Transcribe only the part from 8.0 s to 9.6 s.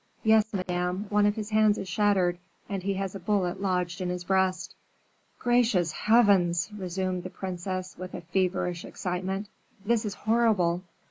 a feverish excitement,